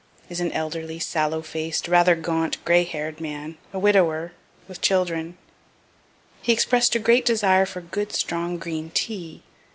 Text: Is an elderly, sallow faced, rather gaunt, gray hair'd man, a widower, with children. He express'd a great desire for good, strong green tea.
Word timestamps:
Is 0.29 0.39
an 0.39 0.51
elderly, 0.53 0.97
sallow 0.97 1.43
faced, 1.43 1.87
rather 1.87 2.15
gaunt, 2.15 2.57
gray 2.65 2.85
hair'd 2.85 3.21
man, 3.21 3.59
a 3.71 3.77
widower, 3.77 4.31
with 4.67 4.81
children. 4.81 5.37
He 6.41 6.51
express'd 6.51 6.95
a 6.95 6.97
great 6.99 7.23
desire 7.23 7.67
for 7.67 7.81
good, 7.81 8.11
strong 8.11 8.57
green 8.57 8.89
tea. 8.95 9.43